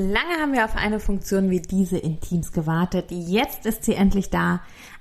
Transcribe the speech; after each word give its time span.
Lange 0.00 0.40
haben 0.40 0.52
wir 0.52 0.64
auf 0.64 0.76
eine 0.76 1.00
Funktion 1.00 1.50
wie 1.50 1.60
diese 1.60 1.98
in 1.98 2.20
Teams 2.20 2.52
gewartet. 2.52 3.06
Jetzt 3.10 3.66
ist 3.66 3.82
sie 3.82 3.94
endlich 3.94 4.30
da. 4.30 4.60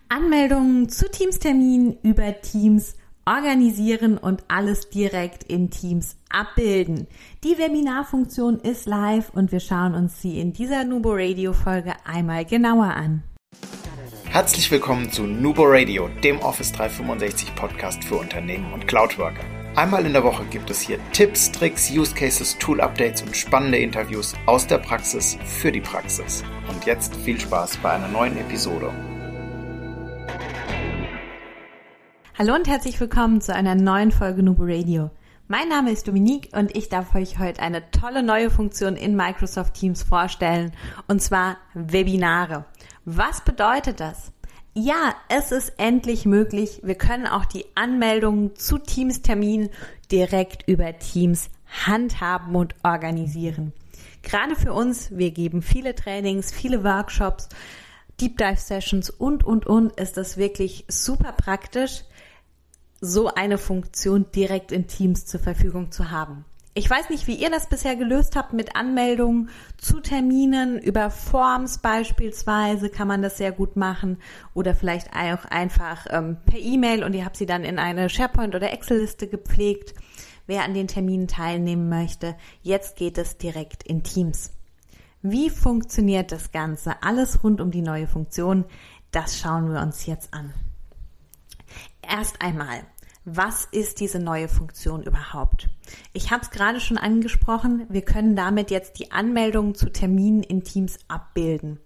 Anmeldungen 0.09 0.89
zu 0.89 1.07
Teamsterminen 1.07 1.99
über 2.01 2.41
Teams 2.41 2.95
organisieren 3.23 4.17
und 4.17 4.43
alles 4.47 4.89
direkt 4.89 5.43
in 5.43 5.69
Teams 5.69 6.17
abbilden. 6.31 7.05
Die 7.43 7.59
Webinarfunktion 7.59 8.59
ist 8.59 8.87
live 8.87 9.29
und 9.35 9.51
wir 9.51 9.59
schauen 9.59 9.93
uns 9.93 10.19
sie 10.19 10.39
in 10.39 10.53
dieser 10.53 10.83
Nubo 10.83 11.11
Radio 11.13 11.53
Folge 11.53 11.93
einmal 12.03 12.45
genauer 12.45 12.85
an. 12.85 13.21
Herzlich 14.25 14.71
willkommen 14.71 15.11
zu 15.11 15.27
Nubo 15.27 15.65
Radio, 15.65 16.09
dem 16.23 16.39
Office 16.39 16.71
365 16.71 17.53
Podcast 17.53 18.03
für 18.03 18.15
Unternehmen 18.15 18.73
und 18.73 18.87
Cloudworker. 18.87 19.56
Einmal 19.77 20.07
in 20.07 20.13
der 20.13 20.23
Woche 20.23 20.43
gibt 20.45 20.71
es 20.71 20.81
hier 20.81 20.97
Tipps, 21.13 21.51
Tricks, 21.51 21.91
Use 21.91 22.15
Cases, 22.15 22.57
Tool 22.57 22.81
Updates 22.81 23.21
und 23.21 23.37
spannende 23.37 23.77
Interviews 23.77 24.33
aus 24.47 24.65
der 24.65 24.79
Praxis 24.79 25.37
für 25.45 25.71
die 25.71 25.81
Praxis. 25.81 26.43
Und 26.67 26.87
jetzt 26.87 27.15
viel 27.17 27.39
Spaß 27.39 27.77
bei 27.77 27.91
einer 27.91 28.07
neuen 28.07 28.35
Episode. 28.37 28.91
Hallo 32.39 32.55
und 32.55 32.67
herzlich 32.67 32.99
willkommen 32.99 33.39
zu 33.39 33.53
einer 33.53 33.75
neuen 33.75 34.11
Folge 34.11 34.41
Nubo 34.41 34.63
Radio. 34.65 35.11
Mein 35.47 35.69
Name 35.69 35.91
ist 35.91 36.07
Dominique 36.07 36.49
und 36.57 36.75
ich 36.75 36.89
darf 36.89 37.13
euch 37.13 37.37
heute 37.37 37.61
eine 37.61 37.91
tolle 37.91 38.23
neue 38.23 38.49
Funktion 38.49 38.95
in 38.95 39.15
Microsoft 39.15 39.75
Teams 39.75 40.01
vorstellen, 40.01 40.71
und 41.07 41.21
zwar 41.21 41.57
Webinare. 41.75 42.65
Was 43.05 43.41
bedeutet 43.41 43.99
das? 43.99 44.31
Ja, 44.79 45.15
es 45.27 45.51
ist 45.51 45.73
endlich 45.77 46.27
möglich. 46.27 46.81
Wir 46.83 46.93
können 46.93 47.25
auch 47.25 47.45
die 47.45 47.65
Anmeldungen 47.73 48.55
zu 48.55 48.77
Teams-Terminen 48.77 49.71
direkt 50.11 50.69
über 50.69 50.99
Teams 50.99 51.49
handhaben 51.87 52.55
und 52.55 52.75
organisieren. 52.83 53.73
Gerade 54.21 54.55
für 54.55 54.73
uns, 54.73 55.09
wir 55.17 55.31
geben 55.31 55.63
viele 55.63 55.95
Trainings, 55.95 56.51
viele 56.51 56.83
Workshops, 56.83 57.49
Deep 58.21 58.37
Dive 58.37 58.57
Sessions 58.57 59.09
und, 59.09 59.43
und, 59.43 59.65
und, 59.65 59.99
ist 59.99 60.15
das 60.15 60.37
wirklich 60.37 60.85
super 60.87 61.31
praktisch, 61.31 62.03
so 63.01 63.33
eine 63.33 63.57
Funktion 63.57 64.27
direkt 64.35 64.71
in 64.71 64.85
Teams 64.85 65.25
zur 65.25 65.39
Verfügung 65.39 65.91
zu 65.91 66.11
haben. 66.11 66.45
Ich 66.77 66.87
weiß 66.87 67.09
nicht, 67.09 67.25
wie 67.25 67.33
ihr 67.33 67.49
das 67.49 67.65
bisher 67.65 67.95
gelöst 67.95 68.35
habt 68.35 68.53
mit 68.53 68.75
Anmeldungen 68.75 69.49
zu 69.77 69.99
Terminen. 69.99 70.77
Über 70.77 71.09
Forms 71.09 71.79
beispielsweise 71.79 72.91
kann 72.91 73.07
man 73.07 73.23
das 73.23 73.37
sehr 73.37 73.51
gut 73.51 73.75
machen 73.75 74.19
oder 74.53 74.75
vielleicht 74.75 75.07
auch 75.07 75.43
einfach 75.45 76.05
ähm, 76.11 76.37
per 76.45 76.59
E-Mail 76.59 77.03
und 77.03 77.15
ihr 77.15 77.25
habt 77.25 77.35
sie 77.35 77.47
dann 77.47 77.63
in 77.63 77.79
eine 77.79 78.09
SharePoint 78.09 78.53
oder 78.53 78.71
Excel-Liste 78.71 79.27
gepflegt. 79.27 79.95
Wer 80.45 80.65
an 80.65 80.75
den 80.75 80.87
Terminen 80.87 81.27
teilnehmen 81.27 81.89
möchte, 81.89 82.35
jetzt 82.61 82.95
geht 82.95 83.17
es 83.17 83.39
direkt 83.39 83.81
in 83.81 84.03
Teams. 84.03 84.51
Wie 85.23 85.49
funktioniert 85.49 86.31
das 86.31 86.51
Ganze? 86.51 87.01
Alles 87.01 87.43
rund 87.43 87.59
um 87.59 87.71
die 87.71 87.81
neue 87.81 88.05
Funktion, 88.05 88.65
das 89.09 89.39
schauen 89.39 89.73
wir 89.73 89.81
uns 89.81 90.05
jetzt 90.05 90.31
an. 90.31 90.53
Erst 92.03 92.39
einmal, 92.39 92.83
was 93.29 93.65
ist 93.65 93.99
diese 93.99 94.19
neue 94.19 94.47
Funktion 94.47 95.03
überhaupt? 95.03 95.67
Ich 96.13 96.31
habe 96.31 96.43
es 96.43 96.49
gerade 96.49 96.79
schon 96.79 96.97
angesprochen, 96.97 97.85
wir 97.89 98.03
können 98.03 98.37
damit 98.37 98.71
jetzt 98.71 98.99
die 98.99 99.11
Anmeldungen 99.11 99.75
zu 99.75 99.91
Terminen 99.91 100.43
in 100.43 100.63
Teams 100.63 100.97
abbilden. 101.09 101.77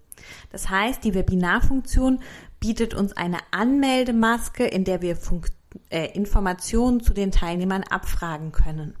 Das 0.52 0.70
heißt, 0.70 1.02
die 1.02 1.14
Webinarfunktion 1.14 2.20
bietet 2.60 2.94
uns 2.94 3.16
eine 3.16 3.38
Anmeldemaske, 3.50 4.64
in 4.64 4.84
der 4.84 5.02
wir 5.02 5.16
Funk 5.16 5.48
äh, 5.90 6.14
Informationen 6.14 7.00
zu 7.00 7.12
den 7.12 7.32
Teilnehmern 7.32 7.82
abfragen 7.82 8.52
können. 8.52 8.94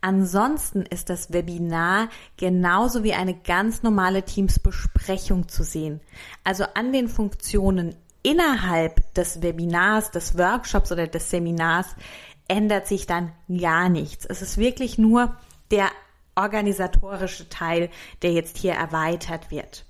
Ansonsten 0.00 0.80
ist 0.80 1.10
das 1.10 1.34
Webinar 1.34 2.08
genauso 2.38 3.04
wie 3.04 3.12
eine 3.12 3.34
ganz 3.34 3.82
normale 3.82 4.22
Teams-Besprechung 4.22 5.48
zu 5.48 5.62
sehen. 5.62 6.00
Also 6.42 6.64
an 6.72 6.92
den 6.92 7.08
Funktionen 7.08 7.94
innerhalb 8.26 9.14
des 9.14 9.40
Webinars, 9.40 10.10
des 10.10 10.36
Workshops 10.36 10.90
oder 10.90 11.06
des 11.06 11.30
Seminars 11.30 11.86
ändert 12.48 12.88
sich 12.88 13.06
dann 13.06 13.32
gar 13.48 13.88
nichts. 13.88 14.26
Es 14.26 14.42
ist 14.42 14.58
wirklich 14.58 14.98
nur 14.98 15.36
der 15.70 15.88
organisatorische 16.34 17.48
Teil, 17.48 17.88
der 18.22 18.32
jetzt 18.32 18.58
hier 18.58 18.72
erweitert 18.72 19.52
wird. 19.52 19.84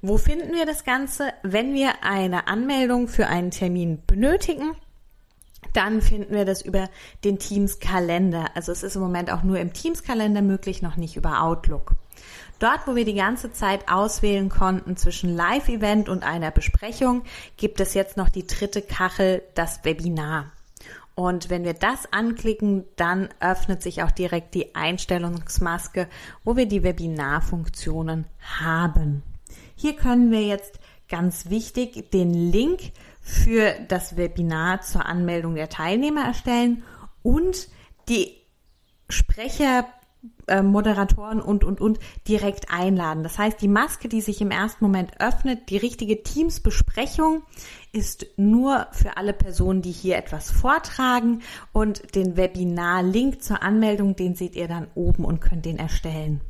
Wo 0.00 0.16
finden 0.16 0.54
wir 0.54 0.64
das 0.64 0.84
Ganze? 0.84 1.32
Wenn 1.42 1.74
wir 1.74 2.04
eine 2.04 2.46
Anmeldung 2.46 3.08
für 3.08 3.26
einen 3.26 3.50
Termin 3.50 4.00
benötigen, 4.06 4.76
dann 5.72 6.00
finden 6.00 6.32
wir 6.32 6.44
das 6.44 6.62
über 6.62 6.88
den 7.24 7.40
Teams 7.40 7.80
Kalender. 7.80 8.46
Also 8.54 8.70
es 8.70 8.84
ist 8.84 8.94
im 8.94 9.02
Moment 9.02 9.32
auch 9.32 9.42
nur 9.42 9.58
im 9.58 9.72
Teams 9.72 10.04
Kalender 10.04 10.40
möglich, 10.40 10.82
noch 10.82 10.96
nicht 10.96 11.16
über 11.16 11.42
Outlook. 11.42 11.92
Dort, 12.58 12.86
wo 12.86 12.94
wir 12.94 13.04
die 13.04 13.14
ganze 13.14 13.52
Zeit 13.52 13.88
auswählen 13.88 14.48
konnten 14.48 14.96
zwischen 14.96 15.34
Live-Event 15.34 16.08
und 16.08 16.22
einer 16.22 16.50
Besprechung, 16.50 17.22
gibt 17.56 17.80
es 17.80 17.94
jetzt 17.94 18.16
noch 18.16 18.30
die 18.30 18.46
dritte 18.46 18.82
Kachel, 18.82 19.42
das 19.54 19.84
Webinar. 19.84 20.52
Und 21.14 21.48
wenn 21.48 21.64
wir 21.64 21.72
das 21.72 22.12
anklicken, 22.12 22.84
dann 22.96 23.28
öffnet 23.40 23.82
sich 23.82 24.02
auch 24.02 24.10
direkt 24.10 24.54
die 24.54 24.74
Einstellungsmaske, 24.74 26.08
wo 26.44 26.56
wir 26.56 26.66
die 26.66 26.82
Webinarfunktionen 26.82 28.26
haben. 28.60 29.22
Hier 29.76 29.96
können 29.96 30.30
wir 30.30 30.42
jetzt 30.42 30.78
ganz 31.08 31.48
wichtig 31.48 32.10
den 32.10 32.32
Link 32.32 32.92
für 33.22 33.74
das 33.88 34.16
Webinar 34.16 34.82
zur 34.82 35.06
Anmeldung 35.06 35.54
der 35.54 35.68
Teilnehmer 35.68 36.24
erstellen 36.24 36.84
und 37.22 37.68
die 38.08 38.36
Sprecher 39.08 39.86
Moderatoren 40.62 41.40
und, 41.40 41.64
und, 41.64 41.80
und 41.80 41.98
direkt 42.28 42.72
einladen. 42.72 43.24
Das 43.24 43.36
heißt, 43.38 43.60
die 43.60 43.68
Maske, 43.68 44.08
die 44.08 44.20
sich 44.20 44.40
im 44.40 44.52
ersten 44.52 44.84
Moment 44.84 45.20
öffnet, 45.20 45.70
die 45.70 45.76
richtige 45.76 46.22
Teamsbesprechung 46.22 47.42
ist 47.92 48.26
nur 48.36 48.86
für 48.92 49.16
alle 49.16 49.32
Personen, 49.32 49.82
die 49.82 49.90
hier 49.90 50.16
etwas 50.16 50.50
vortragen 50.50 51.42
und 51.72 52.14
den 52.14 52.36
Webinar-Link 52.36 53.42
zur 53.42 53.62
Anmeldung, 53.62 54.14
den 54.14 54.36
seht 54.36 54.54
ihr 54.54 54.68
dann 54.68 54.86
oben 54.94 55.24
und 55.24 55.40
könnt 55.40 55.64
den 55.64 55.78
erstellen. 55.78 56.40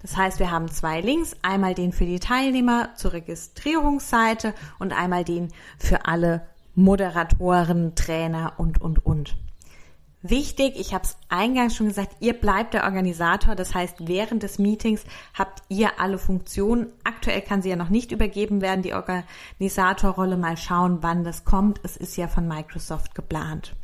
Das 0.00 0.16
heißt, 0.16 0.38
wir 0.38 0.50
haben 0.50 0.68
zwei 0.68 1.00
Links, 1.00 1.36
einmal 1.42 1.74
den 1.74 1.92
für 1.92 2.06
die 2.06 2.20
Teilnehmer 2.20 2.94
zur 2.96 3.12
Registrierungsseite 3.12 4.54
und 4.78 4.92
einmal 4.92 5.24
den 5.24 5.52
für 5.78 6.06
alle 6.06 6.46
Moderatoren, 6.74 7.94
Trainer 7.94 8.54
und, 8.56 8.80
und, 8.80 9.04
und. 9.04 9.36
Wichtig, 10.26 10.80
ich 10.80 10.94
habe 10.94 11.04
es 11.04 11.18
eingangs 11.28 11.76
schon 11.76 11.88
gesagt, 11.88 12.16
ihr 12.20 12.32
bleibt 12.32 12.72
der 12.72 12.84
Organisator. 12.84 13.54
Das 13.54 13.74
heißt, 13.74 14.08
während 14.08 14.42
des 14.42 14.58
Meetings 14.58 15.04
habt 15.34 15.62
ihr 15.68 16.00
alle 16.00 16.16
Funktionen. 16.16 16.86
Aktuell 17.04 17.42
kann 17.42 17.60
sie 17.60 17.68
ja 17.68 17.76
noch 17.76 17.90
nicht 17.90 18.10
übergeben 18.10 18.62
werden, 18.62 18.80
die 18.80 18.94
Organisatorrolle. 18.94 20.38
Mal 20.38 20.56
schauen, 20.56 21.02
wann 21.02 21.24
das 21.24 21.44
kommt. 21.44 21.78
Es 21.82 21.98
ist 21.98 22.16
ja 22.16 22.26
von 22.26 22.48
Microsoft 22.48 23.14
geplant. 23.14 23.76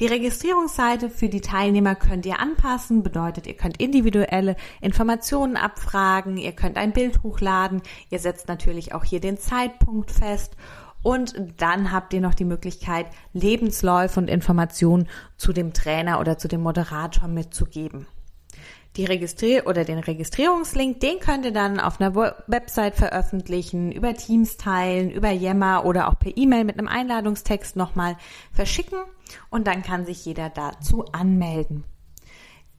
Die 0.00 0.06
Registrierungsseite 0.06 1.08
für 1.08 1.28
die 1.28 1.40
Teilnehmer 1.40 1.94
könnt 1.94 2.26
ihr 2.26 2.40
anpassen, 2.40 3.04
bedeutet, 3.04 3.46
ihr 3.46 3.56
könnt 3.56 3.80
individuelle 3.80 4.56
Informationen 4.80 5.56
abfragen, 5.56 6.38
ihr 6.38 6.52
könnt 6.52 6.76
ein 6.76 6.92
Bild 6.92 7.22
hochladen, 7.22 7.82
ihr 8.10 8.18
setzt 8.18 8.48
natürlich 8.48 8.94
auch 8.94 9.04
hier 9.04 9.20
den 9.20 9.38
Zeitpunkt 9.38 10.10
fest 10.10 10.56
und 11.02 11.34
dann 11.58 11.92
habt 11.92 12.12
ihr 12.14 12.20
noch 12.20 12.34
die 12.34 12.44
Möglichkeit, 12.44 13.06
Lebensläufe 13.32 14.20
und 14.20 14.28
Informationen 14.28 15.08
zu 15.36 15.52
dem 15.52 15.72
Trainer 15.72 16.20
oder 16.20 16.38
zu 16.38 16.48
dem 16.48 16.62
Moderator 16.62 17.28
mitzugeben. 17.28 18.06
Die 18.96 19.06
Registrier 19.06 19.66
oder 19.66 19.84
den 19.84 19.98
Registrierungslink, 19.98 21.00
den 21.00 21.18
könnt 21.18 21.46
ihr 21.46 21.52
dann 21.52 21.80
auf 21.80 21.98
einer 21.98 22.14
Website 22.14 22.94
veröffentlichen, 22.94 23.90
über 23.90 24.12
Teams 24.12 24.58
teilen, 24.58 25.10
über 25.10 25.30
Yammer 25.30 25.86
oder 25.86 26.08
auch 26.08 26.18
per 26.18 26.36
E-Mail 26.36 26.64
mit 26.64 26.78
einem 26.78 26.88
Einladungstext 26.88 27.74
nochmal 27.74 28.18
verschicken 28.52 28.98
und 29.48 29.66
dann 29.66 29.82
kann 29.82 30.04
sich 30.04 30.26
jeder 30.26 30.50
dazu 30.50 31.06
anmelden. 31.06 31.84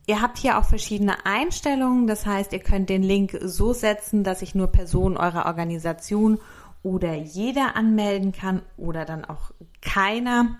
Ihr 0.06 0.20
habt 0.20 0.38
hier 0.38 0.58
auch 0.58 0.64
verschiedene 0.64 1.24
Einstellungen, 1.26 2.06
das 2.06 2.26
heißt, 2.26 2.52
ihr 2.52 2.58
könnt 2.60 2.90
den 2.90 3.02
Link 3.02 3.36
so 3.42 3.72
setzen, 3.72 4.22
dass 4.22 4.40
sich 4.40 4.54
nur 4.54 4.68
Personen 4.68 5.16
eurer 5.16 5.46
Organisation 5.46 6.38
oder 6.84 7.14
jeder 7.14 7.74
anmelden 7.74 8.30
kann 8.30 8.62
oder 8.76 9.04
dann 9.04 9.24
auch 9.24 9.50
keiner. 9.80 10.58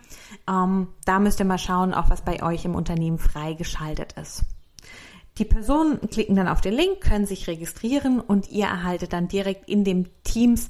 Ähm, 0.48 0.88
da 1.04 1.20
müsst 1.20 1.38
ihr 1.38 1.46
mal 1.46 1.58
schauen, 1.58 1.94
auch 1.94 2.10
was 2.10 2.22
bei 2.22 2.42
euch 2.42 2.64
im 2.64 2.74
Unternehmen 2.74 3.18
freigeschaltet 3.18 4.14
ist. 4.14 4.44
Die 5.38 5.44
Personen 5.44 6.00
klicken 6.10 6.34
dann 6.34 6.48
auf 6.48 6.60
den 6.60 6.74
Link, 6.74 7.00
können 7.00 7.26
sich 7.26 7.46
registrieren 7.46 8.20
und 8.20 8.50
ihr 8.50 8.66
erhaltet 8.66 9.12
dann 9.12 9.28
direkt 9.28 9.68
in 9.68 9.84
dem 9.84 10.06
Teams 10.24 10.68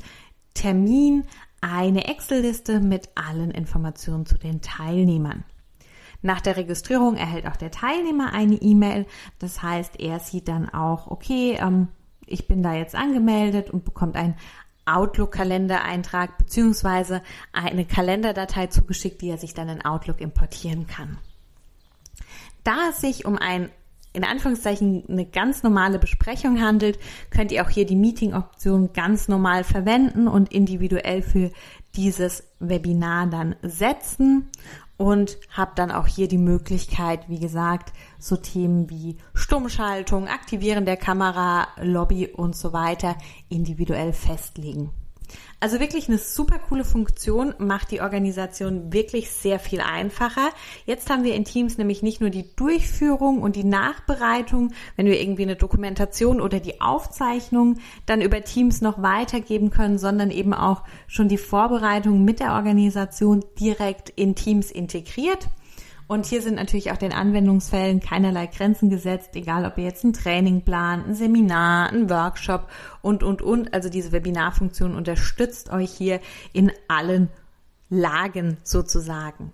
Termin 0.55 1.25
eine 1.61 2.09
Excel-Liste 2.09 2.81
mit 2.81 3.11
allen 3.15 3.51
Informationen 3.51 4.27
zu 4.27 4.37
den 4.37 4.61
Teilnehmern. 4.61 5.45
Nach 6.23 6.41
der 6.41 6.57
Registrierung 6.57 7.17
erhält 7.17 7.47
auch 7.47 7.57
der 7.57 7.71
Teilnehmer 7.71 8.33
eine 8.33 8.55
E-Mail. 8.55 9.07
Das 9.39 9.63
heißt, 9.63 10.01
er 10.01 10.21
sieht 10.21 10.49
dann 10.49 10.69
auch, 10.69 11.09
okay, 11.09 11.59
ähm, 11.61 11.89
ich 12.27 12.49
bin 12.49 12.63
da 12.63 12.75
jetzt 12.75 12.95
angemeldet 12.95 13.71
und 13.71 13.85
bekommt 13.85 14.17
einen 14.17 14.37
Outlook-Kalendereintrag 14.87 16.39
beziehungsweise 16.39 17.23
eine 17.53 17.85
Kalenderdatei 17.85 18.67
zugeschickt, 18.67 19.23
die 19.23 19.31
er 19.31 19.39
sich 19.39 19.55
dann 19.55 19.69
in 19.69 19.85
Outlook 19.85 20.21
importieren 20.21 20.87
kann. 20.87 21.19
Da 22.63 22.91
es 22.91 23.01
sich 23.01 23.25
um 23.25 23.37
ein 23.37 23.71
in 24.15 24.23
Anführungszeichen 24.23 25.03
eine 25.09 25.27
ganz 25.27 25.65
normale 25.65 25.99
Besprechung 25.99 26.61
handelt, 26.61 27.01
könnt 27.31 27.51
ihr 27.51 27.65
auch 27.65 27.69
hier 27.69 27.85
die 27.85 27.97
Meeting-Option 27.97 28.93
ganz 28.93 29.27
normal 29.27 29.65
verwenden 29.65 30.29
und 30.29 30.53
individuell 30.53 31.21
für 31.21 31.51
dieses 31.97 32.45
Webinar 32.61 33.27
dann 33.27 33.57
setzen 33.63 34.51
und 34.97 35.39
habt 35.51 35.79
dann 35.79 35.91
auch 35.91 36.07
hier 36.07 36.29
die 36.29 36.39
Möglichkeit, 36.39 37.29
wie 37.29 37.41
gesagt, 37.41 37.93
so 38.19 38.37
Themen 38.37 38.91
wie 38.91 39.19
Stummschaltung, 39.35 40.29
Aktivieren 40.29 40.85
der 40.85 40.97
Kamera, 40.97 41.69
Lobby 41.81 42.29
und 42.29 42.57
so 42.57 42.73
weiter 42.73 43.17
individuell 43.49 44.13
festlegen. 44.13 44.93
Also 45.61 45.81
wirklich 45.81 46.09
eine 46.09 46.19
super 46.19 46.59
coole 46.59 46.85
Funktion, 46.85 47.55
macht 47.59 47.91
die 47.91 48.03
Organisation 48.03 48.93
wirklich 48.93 49.31
sehr 49.31 49.59
viel 49.59 49.81
einfacher. 49.81 50.51
Jetzt 50.85 51.09
haben 51.09 51.25
wir 51.25 51.35
in 51.35 51.45
Teams 51.45 51.79
nämlich 51.79 52.03
nicht 52.03 52.21
nur 52.21 52.31
die 52.31 52.55
Durchführung 52.55 53.41
und 53.41 53.57
die 53.57 53.65
Nachbereitung, 53.65 54.73
wenn 54.97 55.07
wir 55.07 55.19
irgendwie 55.19 55.45
eine 55.45 55.57
Dokumentation 55.57 56.41
oder 56.41 56.61
die 56.61 56.81
Aufzeichnung 56.83 57.79
dann 58.05 58.21
über 58.21 58.43
Teams 58.45 58.83
noch 58.83 59.01
weitergeben 59.01 59.71
können, 59.71 59.97
sondern 59.97 60.31
eben 60.31 60.53
auch 60.53 60.83
schon 61.07 61.29
die 61.29 61.39
Vorbereitung 61.39 62.25
mit 62.25 62.41
der 62.41 62.53
Organisation 62.53 63.43
direkt 63.59 64.11
in 64.11 64.35
Teams 64.35 64.71
integriert. 64.71 65.49
Und 66.07 66.27
hier 66.27 66.43
sind 66.43 66.57
natürlich 66.57 66.93
auch 66.93 66.99
den 66.99 67.13
Anwendungsfällen 67.13 68.01
keinerlei 68.01 68.47
Grenzen 68.47 68.91
gesetzt, 68.91 69.31
egal 69.35 69.65
ob 69.65 69.79
ihr 69.79 69.85
jetzt 69.85 70.05
ein 70.05 70.13
Training 70.13 70.63
plant, 70.63 71.09
ein 71.09 71.15
Seminar, 71.15 71.91
ein 71.91 72.11
Workshop 72.11 72.69
und, 73.01 73.23
und, 73.23 73.41
und. 73.41 73.73
Also 73.73 73.89
diese 73.89 74.13
Webinarfunktion 74.13 74.95
unterstützt 74.95 75.71
euch 75.71 75.91
hier 75.91 76.21
in 76.53 76.71
allen 76.89 77.31
Lagen 77.89 78.59
sozusagen. 78.63 79.53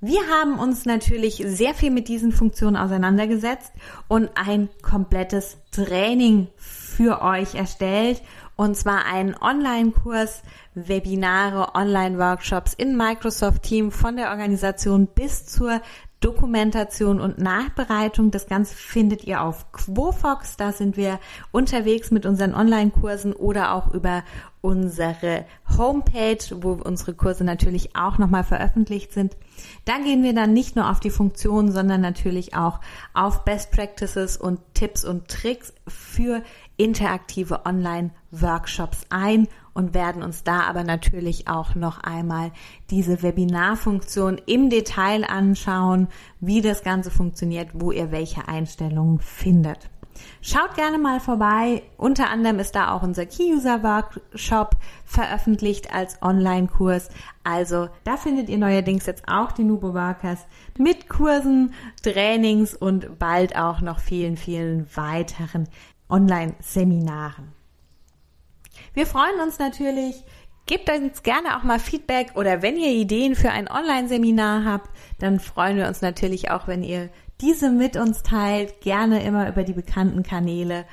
Wir 0.00 0.20
haben 0.28 0.58
uns 0.58 0.84
natürlich 0.84 1.42
sehr 1.46 1.72
viel 1.72 1.90
mit 1.90 2.08
diesen 2.08 2.30
Funktionen 2.30 2.76
auseinandergesetzt 2.76 3.72
und 4.06 4.28
ein 4.34 4.68
komplettes 4.82 5.56
Training 5.70 6.48
für 6.56 7.22
euch 7.22 7.54
erstellt 7.54 8.20
und 8.56 8.76
zwar 8.76 9.04
einen 9.06 9.36
Online-Kurs, 9.40 10.42
Webinare, 10.74 11.74
Online-Workshops 11.74 12.74
in 12.74 12.96
Microsoft 12.96 13.62
Team 13.62 13.90
von 13.90 14.16
der 14.16 14.30
Organisation 14.30 15.06
bis 15.06 15.46
zur 15.46 15.80
Dokumentation 16.20 17.20
und 17.20 17.38
Nachbereitung. 17.38 18.30
Das 18.30 18.46
Ganze 18.46 18.74
findet 18.74 19.24
ihr 19.24 19.42
auf 19.42 19.72
Quofox. 19.72 20.56
Da 20.56 20.72
sind 20.72 20.96
wir 20.96 21.18
unterwegs 21.52 22.10
mit 22.10 22.24
unseren 22.24 22.54
Online-Kursen 22.54 23.34
oder 23.34 23.74
auch 23.74 23.92
über 23.92 24.22
unsere 24.64 25.44
Homepage, 25.76 26.38
wo 26.62 26.72
unsere 26.72 27.12
Kurse 27.12 27.44
natürlich 27.44 27.96
auch 27.96 28.16
nochmal 28.16 28.44
veröffentlicht 28.44 29.12
sind. 29.12 29.36
Da 29.84 29.98
gehen 29.98 30.22
wir 30.22 30.32
dann 30.32 30.54
nicht 30.54 30.74
nur 30.74 30.90
auf 30.90 31.00
die 31.00 31.10
Funktionen, 31.10 31.70
sondern 31.70 32.00
natürlich 32.00 32.54
auch 32.54 32.80
auf 33.12 33.44
Best 33.44 33.72
Practices 33.72 34.38
und 34.38 34.60
Tipps 34.72 35.04
und 35.04 35.28
Tricks 35.28 35.74
für 35.86 36.42
interaktive 36.78 37.66
Online-Workshops 37.66 39.02
ein 39.10 39.48
und 39.74 39.92
werden 39.92 40.22
uns 40.22 40.44
da 40.44 40.62
aber 40.62 40.82
natürlich 40.82 41.46
auch 41.46 41.74
noch 41.74 41.98
einmal 41.98 42.50
diese 42.88 43.22
Webinarfunktion 43.22 44.40
im 44.46 44.70
Detail 44.70 45.24
anschauen, 45.24 46.08
wie 46.40 46.62
das 46.62 46.82
Ganze 46.82 47.10
funktioniert, 47.10 47.68
wo 47.74 47.92
ihr 47.92 48.12
welche 48.12 48.48
Einstellungen 48.48 49.18
findet. 49.20 49.90
Schaut 50.42 50.74
gerne 50.74 50.98
mal 50.98 51.20
vorbei. 51.20 51.82
Unter 51.96 52.30
anderem 52.30 52.58
ist 52.58 52.74
da 52.74 52.92
auch 52.92 53.02
unser 53.02 53.26
Key-User-Workshop 53.26 54.76
veröffentlicht 55.04 55.92
als 55.94 56.20
Online-Kurs. 56.22 57.08
Also 57.42 57.88
da 58.04 58.16
findet 58.16 58.48
ihr 58.48 58.58
neuerdings 58.58 59.06
jetzt 59.06 59.24
auch 59.28 59.52
die 59.52 59.64
Nubo 59.64 59.94
Workers 59.94 60.46
mit 60.78 61.08
Kursen, 61.08 61.74
Trainings 62.02 62.74
und 62.74 63.18
bald 63.18 63.56
auch 63.56 63.80
noch 63.80 64.00
vielen, 64.00 64.36
vielen 64.36 64.86
weiteren 64.94 65.68
Online-Seminaren. 66.08 67.52
Wir 68.92 69.06
freuen 69.06 69.40
uns 69.40 69.58
natürlich. 69.58 70.24
Gebt 70.66 70.88
uns 70.88 71.22
gerne 71.22 71.58
auch 71.58 71.62
mal 71.62 71.78
Feedback 71.78 72.32
oder 72.36 72.62
wenn 72.62 72.78
ihr 72.78 72.90
Ideen 72.90 73.34
für 73.34 73.50
ein 73.50 73.68
Online-Seminar 73.68 74.64
habt, 74.64 74.88
dann 75.18 75.38
freuen 75.38 75.76
wir 75.76 75.86
uns 75.88 76.00
natürlich 76.00 76.50
auch, 76.50 76.66
wenn 76.66 76.82
ihr 76.82 77.10
diese 77.44 77.70
mit 77.70 77.96
uns 77.96 78.22
teilt. 78.22 78.80
Gerne 78.80 79.22
immer 79.22 79.48
über 79.48 79.64
die 79.64 79.74
bekannten 79.74 80.22
Kanäle. 80.22 80.86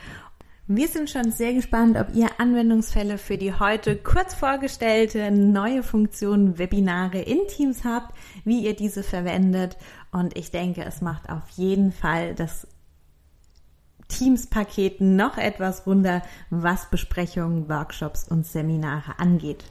Wir 0.68 0.88
sind 0.88 1.10
schon 1.10 1.32
sehr 1.32 1.54
gespannt, 1.54 1.98
ob 1.98 2.14
ihr 2.14 2.30
Anwendungsfälle 2.40 3.18
für 3.18 3.38
die 3.38 3.54
heute 3.54 3.96
kurz 3.96 4.34
vorgestellte 4.34 5.32
neue 5.32 5.82
Funktion 5.82 6.58
Webinare 6.58 7.20
in 7.20 7.40
Teams 7.48 7.84
habt, 7.84 8.14
wie 8.44 8.66
ihr 8.66 8.76
diese 8.76 9.04
verwendet. 9.04 9.78
Und 10.12 10.38
ich 10.38 10.52
denke, 10.52 10.84
es 10.84 11.02
macht 11.02 11.30
auf 11.30 11.50
jeden 11.56 11.92
Fall 11.92 12.36
das 12.36 12.68
Teams-Paketen 14.10 15.16
noch 15.16 15.38
etwas 15.38 15.88
runder, 15.88 16.22
was 16.50 16.90
Besprechungen, 16.90 17.70
Workshops 17.70 18.28
und 18.28 18.46
Seminare 18.46 19.20
angeht. 19.20 19.64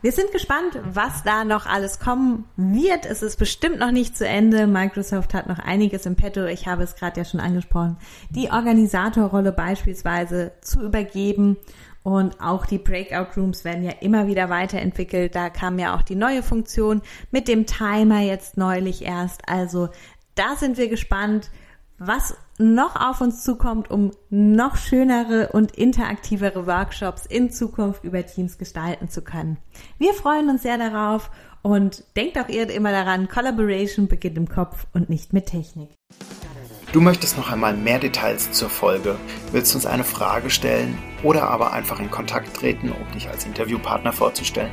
Wir 0.00 0.12
sind 0.12 0.30
gespannt, 0.30 0.78
was 0.84 1.24
da 1.24 1.44
noch 1.44 1.66
alles 1.66 1.98
kommen 1.98 2.44
wird. 2.56 3.04
Es 3.04 3.22
ist 3.22 3.36
bestimmt 3.36 3.80
noch 3.80 3.90
nicht 3.90 4.16
zu 4.16 4.26
Ende. 4.26 4.68
Microsoft 4.68 5.34
hat 5.34 5.48
noch 5.48 5.58
einiges 5.58 6.06
im 6.06 6.14
Petto. 6.14 6.44
Ich 6.44 6.68
habe 6.68 6.84
es 6.84 6.94
gerade 6.94 7.18
ja 7.18 7.24
schon 7.24 7.40
angesprochen. 7.40 7.96
Die 8.30 8.50
Organisatorrolle 8.50 9.50
beispielsweise 9.50 10.52
zu 10.60 10.82
übergeben. 10.82 11.56
Und 12.04 12.40
auch 12.40 12.64
die 12.64 12.78
Breakout 12.78 13.38
Rooms 13.38 13.64
werden 13.64 13.82
ja 13.82 13.90
immer 14.00 14.28
wieder 14.28 14.48
weiterentwickelt. 14.48 15.34
Da 15.34 15.50
kam 15.50 15.80
ja 15.80 15.96
auch 15.96 16.02
die 16.02 16.14
neue 16.14 16.44
Funktion 16.44 17.02
mit 17.32 17.48
dem 17.48 17.66
Timer 17.66 18.20
jetzt 18.20 18.56
neulich 18.56 19.04
erst. 19.04 19.48
Also 19.48 19.88
da 20.36 20.54
sind 20.54 20.78
wir 20.78 20.88
gespannt 20.88 21.50
was 21.98 22.36
noch 22.58 22.96
auf 22.96 23.20
uns 23.20 23.44
zukommt, 23.44 23.90
um 23.90 24.10
noch 24.30 24.76
schönere 24.76 25.50
und 25.52 25.76
interaktivere 25.76 26.66
Workshops 26.66 27.24
in 27.24 27.50
Zukunft 27.50 28.04
über 28.04 28.26
Teams 28.26 28.58
gestalten 28.58 29.08
zu 29.08 29.22
können. 29.22 29.58
Wir 29.98 30.12
freuen 30.12 30.50
uns 30.50 30.62
sehr 30.62 30.76
darauf 30.76 31.30
und 31.62 32.04
denkt 32.16 32.38
auch 32.38 32.48
ihr 32.48 32.68
immer 32.70 32.92
daran, 32.92 33.28
Collaboration 33.28 34.08
beginnt 34.08 34.36
im 34.36 34.48
Kopf 34.48 34.86
und 34.92 35.08
nicht 35.08 35.32
mit 35.32 35.46
Technik. 35.46 35.90
Du 36.92 37.00
möchtest 37.00 37.36
noch 37.36 37.52
einmal 37.52 37.76
mehr 37.76 37.98
Details 37.98 38.50
zur 38.52 38.70
Folge, 38.70 39.16
willst 39.52 39.74
uns 39.74 39.84
eine 39.84 40.04
Frage 40.04 40.48
stellen 40.48 40.96
oder 41.22 41.50
aber 41.50 41.72
einfach 41.72 42.00
in 42.00 42.10
Kontakt 42.10 42.56
treten, 42.56 42.92
um 42.92 43.12
dich 43.12 43.28
als 43.28 43.44
Interviewpartner 43.44 44.12
vorzustellen? 44.12 44.72